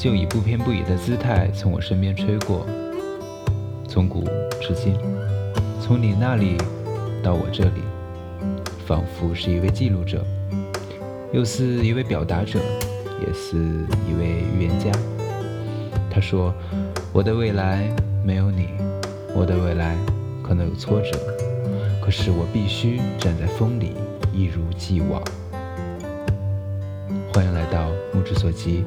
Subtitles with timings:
[0.00, 2.66] 就以不偏不倚的姿态从我身边吹过，
[3.86, 4.24] 从古
[4.58, 4.94] 至今，
[5.78, 6.56] 从你那里
[7.22, 7.82] 到我这里，
[8.86, 10.24] 仿佛是一位记录者，
[11.34, 12.58] 又似一位表达者，
[13.20, 13.58] 也似
[14.08, 14.90] 一位预言家。
[16.10, 16.54] 他说
[17.12, 17.94] ：“我的未来
[18.24, 18.68] 没有你，
[19.36, 19.94] 我的未来
[20.42, 21.10] 可能有挫折，
[22.02, 23.92] 可是我必须站在风里，
[24.32, 25.22] 一如既往。”
[27.34, 28.82] 欢迎来到目之所及。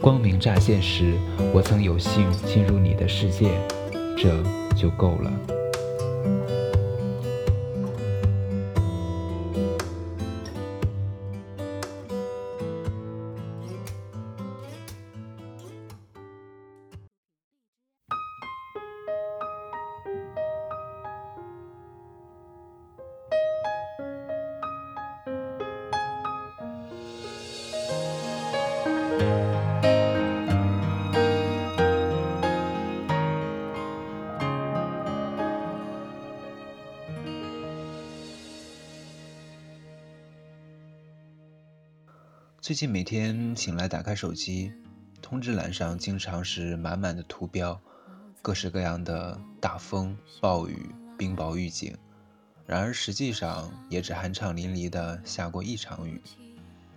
[0.00, 1.14] 光明乍现时，
[1.52, 3.50] 我曾有幸进入你的世界，
[4.16, 4.30] 这
[4.74, 5.55] 就够了。
[42.66, 44.72] 最近每天醒来打开手机，
[45.22, 47.80] 通知栏上经常是满满的图标，
[48.42, 51.96] 各式各样的大风、暴雨、冰雹预警。
[52.66, 56.20] 然而实际上也只酣畅淋漓的下过一场雨。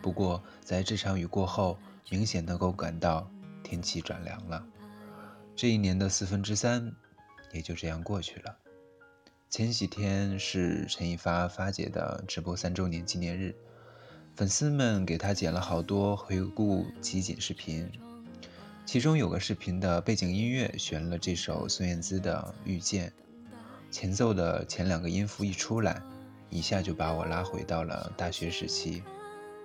[0.00, 1.78] 不过在这场雨过后，
[2.10, 3.30] 明显能够感到
[3.62, 4.66] 天气转凉了。
[5.54, 6.92] 这一年的四分之三
[7.52, 8.58] 也就这样过去了。
[9.48, 13.54] 前几天是陈一发发姐的直播三周年纪念日。
[14.34, 17.90] 粉丝们给他剪了好多回顾集锦视频，
[18.86, 23.08] 其中有个视频的背景音乐选了这首孙燕姿的《遇见》，
[23.90, 26.02] 前奏的前两个音符一出来，
[26.48, 29.02] 一下就把我拉回到了大学时期，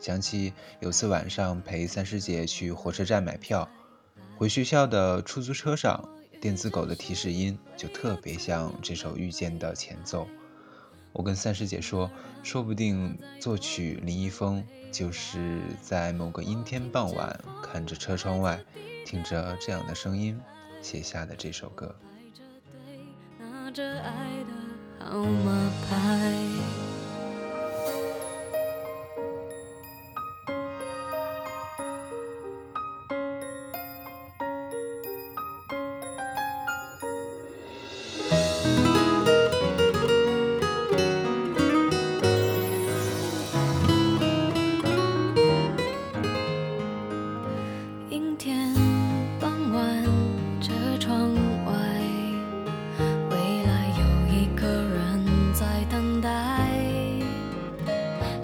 [0.00, 3.68] 想起有次晚上陪三师姐去火车站买票，
[4.36, 6.08] 回学校的出租车上，
[6.40, 10.26] 电子狗的提示音就特别像这首《遇见》的前奏。
[11.12, 12.10] 我跟三师姐说，
[12.42, 18.60] 说不定作曲林一峰就是在某个阴天傍晚，看着车窗外，
[19.04, 20.40] 听着这样的声音
[20.80, 21.94] 写下的这首歌。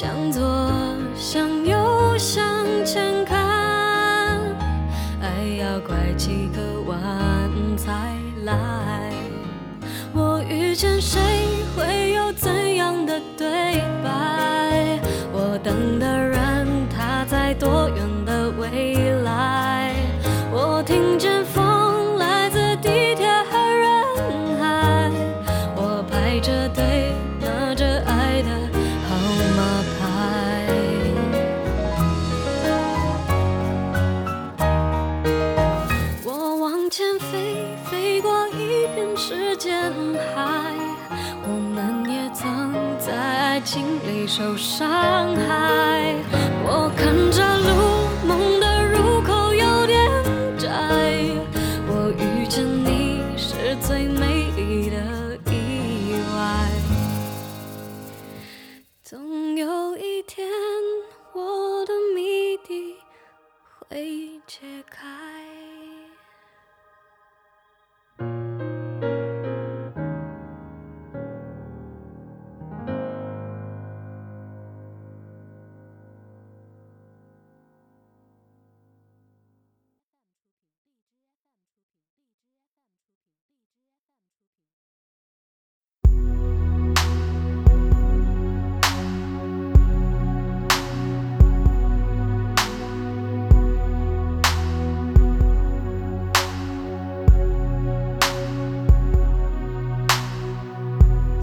[0.00, 0.40] 向左
[1.16, 4.38] 向右向前看
[5.20, 6.96] 爱要拐几个弯
[7.76, 8.14] 才
[8.44, 9.12] 来。
[10.14, 11.20] 我遇见谁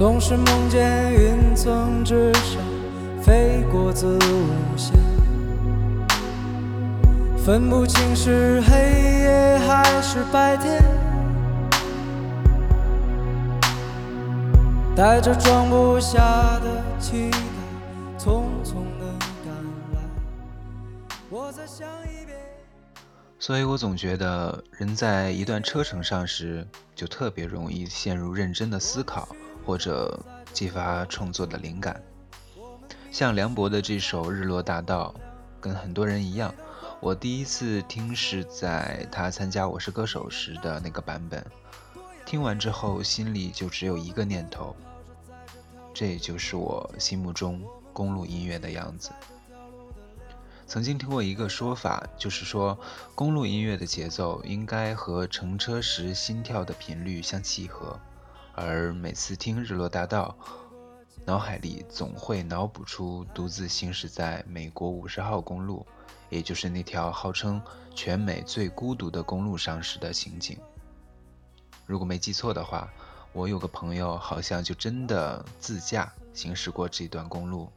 [0.00, 2.56] 总是梦见云层之上
[3.22, 4.96] 飞过子午线，
[7.36, 10.82] 分不清是黑夜还是白天，
[14.96, 16.18] 带着装不下
[16.60, 17.38] 的期待，
[18.18, 19.06] 匆匆的
[19.44, 19.52] 赶
[19.92, 20.00] 来。
[21.28, 22.38] 我在想一遍。
[23.38, 29.28] 所以我总觉得，人在一段车程上时，就特别容易陷入认真的思考，
[29.70, 30.18] 或者
[30.52, 32.02] 激发创作的灵感。
[33.12, 35.14] 像梁博的这首《日落大道》，
[35.60, 36.52] 跟很多人一样，
[36.98, 41.46] 我第一次听是在他参加《我是歌手》时的那个版本。
[42.26, 44.74] 听完之后，心里就只有一个念头：
[45.94, 47.62] 这就是我心目中
[47.92, 49.10] 公路音乐的样子。
[50.66, 52.76] 曾经听过一个说法，就是说
[53.14, 57.96] 公路音乐的节奏应该和乘车时心跳的频率相契合，
[58.62, 60.36] 而每次听《日落大道》，
[61.24, 65.86] 脑海里总会脑补出独自行驶在美国五十号公路，
[66.28, 67.58] 也就是那条号称
[67.94, 70.58] 全美最孤独的公路上时的情景。
[71.86, 72.86] 如果没记错的话，
[73.32, 77.72] 我有个朋友好像就真的自驾行驶过这段公路。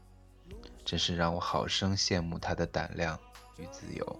[0.83, 3.17] 真是让我好生羡慕他的胆量
[3.55, 4.19] 与自由。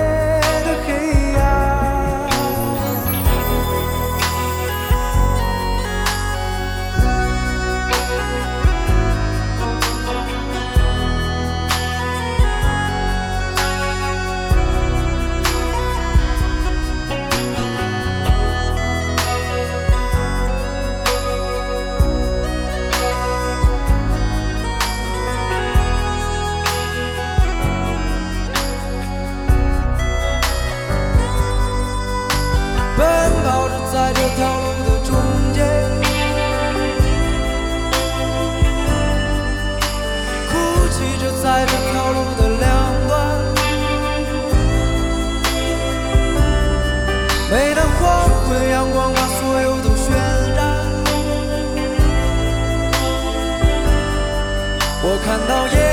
[55.23, 55.90] 看到夜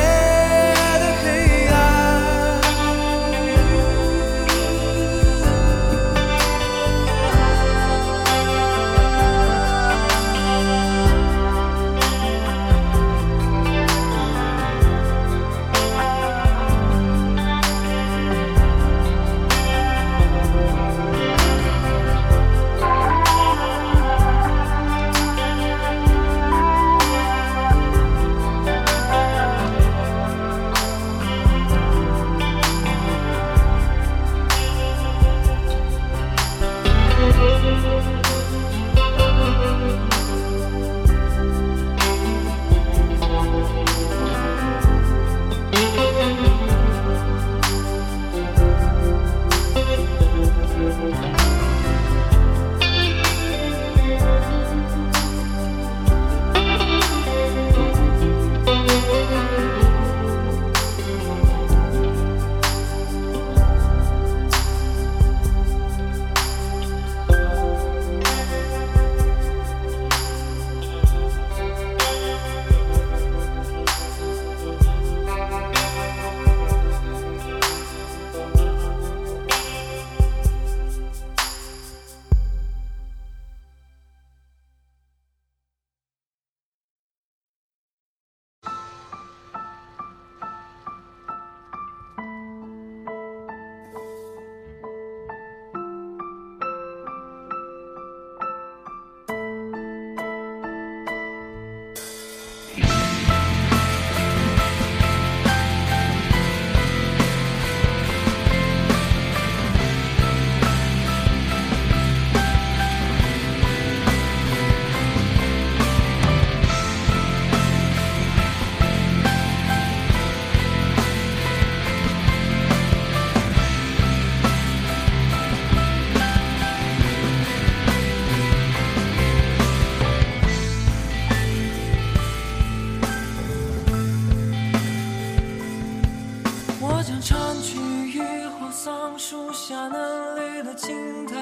[139.31, 141.37] 树下嫩绿的青苔，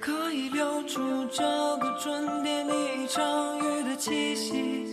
[0.00, 1.42] 可以留住这
[1.76, 1.98] 个。
[2.00, 4.90] 春天一场雨的气息，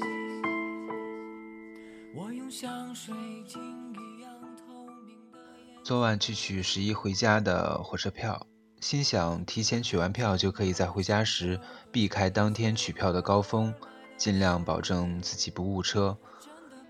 [2.14, 3.16] 我用香水
[3.48, 3.62] 精
[3.94, 4.74] 一样透
[5.06, 5.84] 明的眼。
[5.86, 8.46] 昨晚去取十一回家的火车票，
[8.82, 11.58] 心想提前取完票就可以在回家时
[11.94, 13.74] 避开当天取票的高峰，
[14.18, 16.18] 尽量保证自己不误车。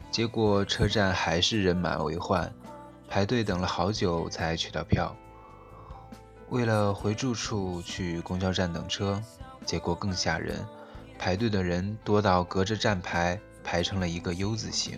[0.10, 2.52] 结果车站还是人满为患，
[3.12, 5.14] 排队等了好久才取到票。
[6.48, 9.22] 为了回住处去公交站等车，
[9.66, 10.66] 结果更吓人，
[11.20, 14.98] 排队的人多到隔着站牌排成了一个 U 字形。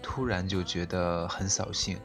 [0.00, 1.98] 突然就觉得很扫兴，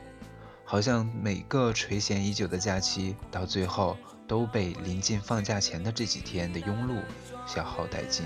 [0.66, 7.02] 好像每个垂涎已久的假期到最后都被临近放假前的这几天的庸碌
[7.48, 8.26] 消耗殆尽。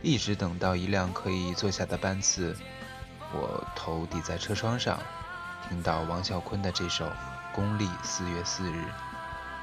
[0.00, 2.56] 一直等到一辆可以坐下的班次，
[3.34, 4.98] 我头抵在车窗上，
[5.68, 7.10] 听到王啸坤的这首。
[7.54, 8.82] 公历四月四日，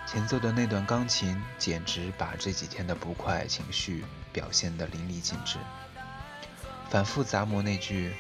[0.06, 5.58] 前奏的那段钢琴简直把这几天的不快情绪表现得淋漓尽致。
[6.88, 8.14] 反复杂磨那句：“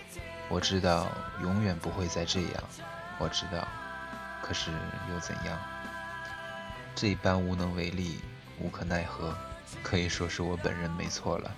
[0.49, 1.07] 我知道
[1.43, 2.63] 永远不会再这样。”
[3.19, 3.67] 我知道，
[4.41, 4.71] 可是
[5.13, 5.55] 又怎样？
[6.95, 8.19] 这般无能为力、
[8.59, 9.37] 无可奈何，
[9.83, 11.51] 可以说是我本人没错了。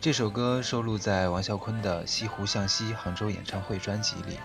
[0.00, 4.38] 这首歌收录在王啸坤的《西湖向西》杭州演唱会专辑里。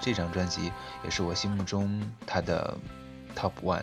[0.00, 0.72] 这张专辑
[1.04, 2.76] 也是我心目中他的
[3.36, 3.82] top one，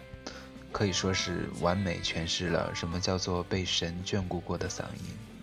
[0.71, 5.34] 可以说是完美诠释了什么叫做被神眷顾过的嗓音。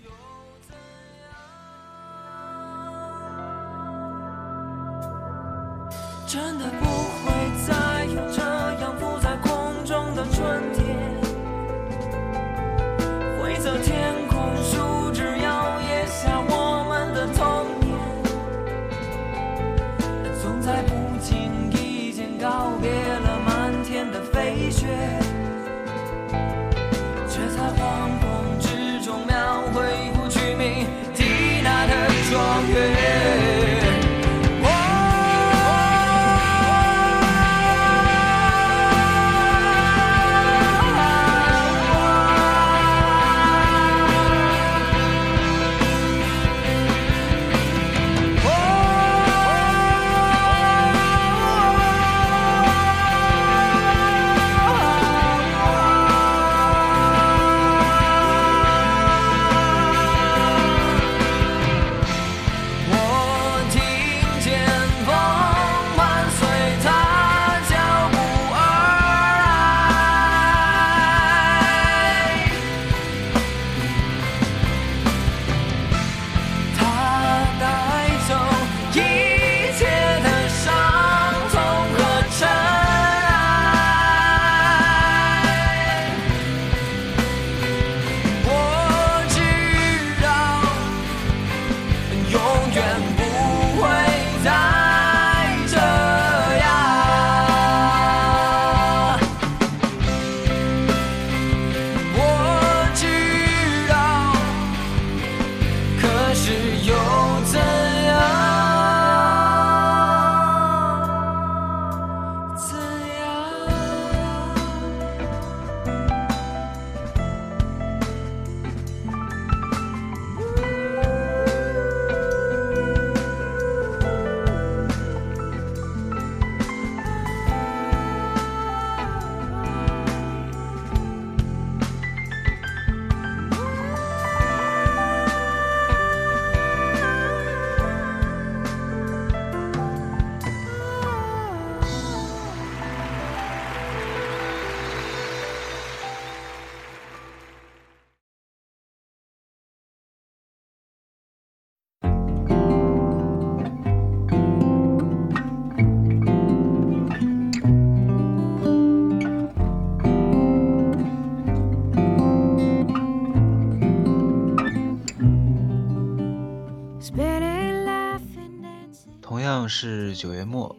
[169.75, 170.77] 是九月末，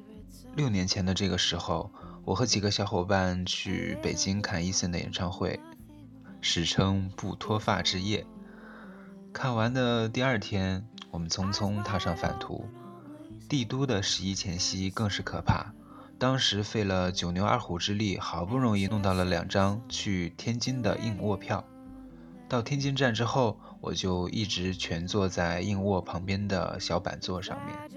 [0.55, 1.89] 六年前的这个时候，
[2.25, 5.59] 我和几个小伙伴去北京看 Eason 的演唱会，
[6.41, 8.23] 史称“不脱发之夜”。
[9.33, 12.69] 看完的第二天，我们匆匆踏上返途。
[13.49, 15.73] 帝都的十一前夕更是可怕，
[16.19, 21.65] 当时费了九牛二虎之力，好不容易弄到了两张去天津的硬卧票。
[22.47, 27.92] 到天津站之后，我就一直蜷坐在硬卧旁边的小板座上面。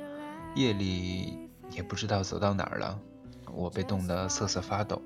[0.56, 1.38] 夜里
[1.70, 2.98] 也不知道走到哪儿了，
[3.52, 5.02] 我被冻得瑟瑟发抖。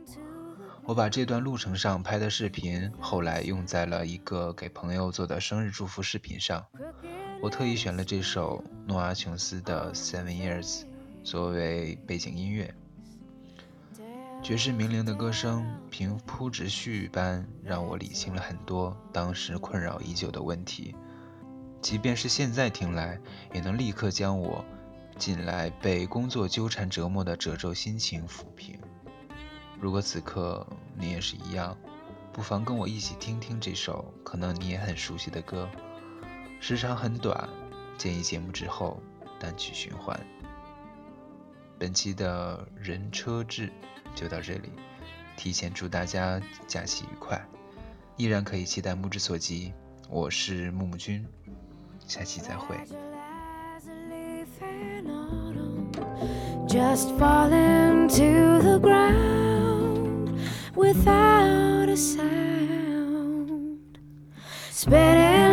[0.84, 6.64] 我把这段路程上拍的视频，后来用在了一个给朋友做的生日祝福视频上。
[7.42, 10.82] 我特意选了这首诺阿琼斯的《Seven Years》
[11.24, 12.72] 作为背景音乐。
[14.44, 20.94] 爵士名伶的歌声平铺直叙般让我理清了很多当时困扰已久的问题，
[21.82, 23.20] 即便是现在听来，
[23.52, 24.64] 也能立刻将我
[25.20, 28.80] 近来被工作纠缠折磨的褶皱心情抚平。
[29.78, 31.76] 如果此刻你也是一样，
[32.32, 35.68] 不妨跟我一起听听这首可能你也很熟悉的歌。
[36.58, 37.48] 时长很短，
[37.98, 38.98] 建议节目之后
[39.38, 40.18] 单曲循环。
[41.78, 43.70] 本期的人车志
[44.14, 44.70] 就到这里，
[45.36, 47.46] 提前祝大家假期愉快，
[48.16, 49.74] 依然可以期待目之所及。
[50.08, 51.26] 我是木木君，
[52.06, 53.09] 下期再会。
[56.70, 60.38] Just falling to the ground
[60.76, 63.98] without a sound.
[64.70, 65.49] Spinning,